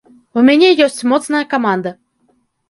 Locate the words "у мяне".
0.39-0.69